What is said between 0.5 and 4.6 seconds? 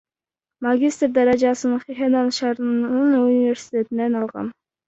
Магистр даражасын Хэнань шаарынын университетинен алгам.